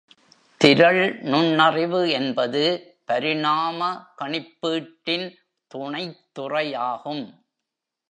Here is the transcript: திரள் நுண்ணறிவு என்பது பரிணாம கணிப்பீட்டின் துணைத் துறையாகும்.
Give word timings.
திரள் 0.57 1.19
நுண்ணறிவு 1.21 2.09
என்பது 2.09 2.63
பரிணாம 3.05 4.07
கணிப்பீட்டின் 4.17 5.35
துணைத் 5.67 6.21
துறையாகும். 6.39 7.41